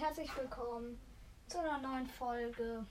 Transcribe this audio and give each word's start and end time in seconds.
herzlich 0.00 0.30
willkommen 0.36 0.98
zu 1.48 1.58
einer 1.58 1.78
neuen 1.78 2.06
Folge 2.06 2.86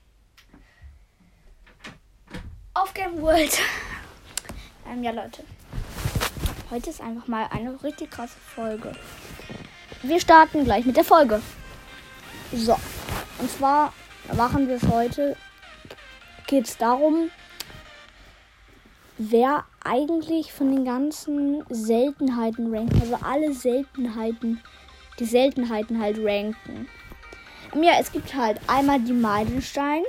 auf 2.74 2.94
Game 2.94 3.22
World. 3.22 3.60
Ähm, 4.88 5.04
ja, 5.04 5.12
Leute. 5.12 5.44
Heute 6.72 6.90
ist 6.90 7.02
einfach 7.02 7.28
mal 7.28 7.48
eine 7.52 7.82
richtig 7.84 8.10
krasse 8.10 8.40
Folge. 8.40 8.94
Wir 10.02 10.20
starten 10.20 10.66
gleich 10.66 10.86
mit 10.86 10.98
der 10.98 11.04
Folge. 11.04 11.40
So. 12.52 12.76
Und 13.38 13.50
zwar 13.52 13.94
machen 14.36 14.68
wir 14.68 14.78
es 14.78 14.88
heute. 14.88 15.38
Geht 16.48 16.66
es 16.66 16.78
darum, 16.78 17.30
wer 19.20 19.66
eigentlich 19.84 20.52
von 20.52 20.72
den 20.72 20.84
ganzen 20.84 21.64
Seltenheiten 21.70 22.74
rankt. 22.76 23.00
Also 23.00 23.20
alle 23.24 23.54
Seltenheiten 23.54 24.62
die 25.20 25.26
Seltenheiten 25.26 26.02
halt 26.02 26.18
ranken. 26.20 26.88
Ja, 27.76 27.94
es 28.00 28.12
gibt 28.12 28.34
halt 28.34 28.60
einmal 28.68 29.00
die 29.00 29.14
Meilenstein, 29.14 30.04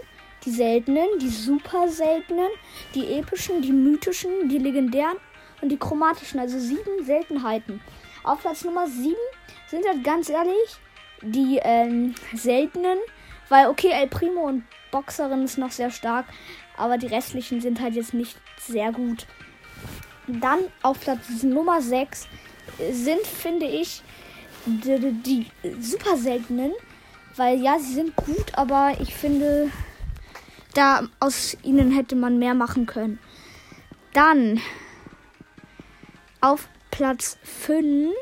die 0.45 0.51
seltenen, 0.51 1.07
die 1.21 1.29
super 1.29 1.89
seltenen, 1.89 2.49
die 2.95 3.15
epischen, 3.15 3.63
die 3.63 3.73
mythischen, 3.73 4.49
die 4.49 4.59
legendären 4.59 5.17
und 5.61 5.69
die 5.69 5.79
chromatischen, 5.79 6.41
also 6.41 6.59
sieben 6.59 7.05
Seltenheiten. 7.05 7.81
Auf 8.25 8.41
Platz 8.41 8.65
Nummer 8.65 8.87
sieben 8.87 9.15
sind 9.69 9.87
halt 9.87 10.03
ganz 10.05 10.29
ehrlich 10.29 10.77
die 11.23 11.61
ähm, 11.63 12.15
seltenen, 12.35 12.99
weil 13.49 13.69
okay, 13.69 13.91
El 13.93 14.09
Primo 14.09 14.49
und 14.49 14.65
Boxerin 14.91 15.45
ist 15.45 15.59
noch 15.59 15.71
sehr 15.71 15.91
stark, 15.91 16.27
aber 16.77 16.99
die 16.99 17.07
restlichen 17.07 17.61
sind 17.61 17.81
halt 17.81 17.95
jetzt 17.95 18.15
nicht 18.15 18.37
sehr 18.59 18.93
gut. 18.93 19.27
Dann 20.27 20.61
auf 20.83 21.01
Platz 21.01 21.43
Nummer 21.43 21.81
6 21.81 22.29
sind, 22.91 23.27
finde 23.27 23.67
ich, 23.67 24.03
die, 24.67 25.13
die 25.25 25.47
super 25.81 26.17
seltenen, 26.17 26.73
weil 27.37 27.61
ja, 27.61 27.79
sie 27.79 27.95
sind 27.95 28.17
gut, 28.17 28.55
aber 28.55 28.95
ich 29.01 29.15
finde, 29.15 29.71
da 30.75 31.09
aus 31.21 31.57
ihnen 31.63 31.91
hätte 31.91 32.17
man 32.17 32.39
mehr 32.39 32.55
machen 32.55 32.87
können. 32.87 33.19
Dann 34.13 34.61
auf 36.41 36.69
Platz 36.91 37.39
5 37.43 38.13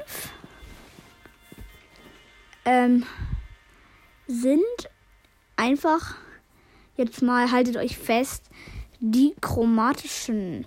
ähm, 2.64 3.04
sind 4.26 4.62
einfach, 5.56 6.16
jetzt 6.96 7.22
mal 7.22 7.50
haltet 7.50 7.76
euch 7.76 7.98
fest, 7.98 8.44
die 9.00 9.34
chromatischen. 9.40 10.66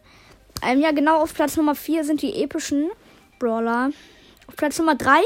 Ähm, 0.61 0.79
ja, 0.79 0.91
genau, 0.91 1.21
auf 1.21 1.33
Platz 1.33 1.55
Nummer 1.55 1.75
4 1.75 2.03
sind 2.03 2.21
die 2.21 2.41
epischen 2.41 2.89
Brawler. 3.39 3.91
Auf 4.47 4.55
Platz 4.55 4.77
Nummer 4.79 4.95
3 4.95 5.21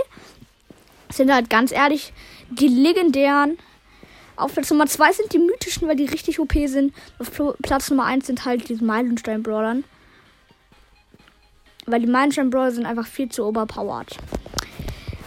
sind 1.10 1.34
halt 1.34 1.50
ganz 1.50 1.72
ehrlich 1.72 2.14
die 2.50 2.68
legendären. 2.68 3.58
Auf 4.36 4.54
Platz 4.54 4.70
Nummer 4.70 4.86
2 4.86 5.12
sind 5.14 5.34
die 5.34 5.40
mythischen, 5.40 5.88
weil 5.88 5.96
die 5.96 6.06
richtig 6.06 6.40
OP 6.40 6.54
sind. 6.66 6.94
Auf 7.18 7.32
Platz 7.62 7.90
Nummer 7.90 8.06
1 8.06 8.28
sind 8.28 8.46
halt 8.46 8.70
die 8.70 8.76
Meilenstein-Brawlern. 8.76 9.84
Weil 11.88 12.02
die 12.02 12.08
Meilenstein-Brawler 12.08 12.72
sind 12.72 12.86
einfach 12.86 13.08
viel 13.08 13.30
zu 13.30 13.46
overpowered. 13.46 14.18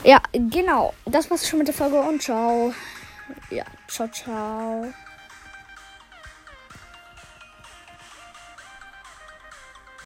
Ja, 0.04 0.22
genau. 0.32 0.94
Das 1.06 1.30
war's 1.30 1.48
schon 1.48 1.58
mit 1.58 1.68
der 1.68 1.74
Folge 1.74 2.00
und 2.00 2.22
ciao. 2.22 2.72
Ja, 3.50 3.64
ciao, 3.88 4.08
ciao. 4.08 4.92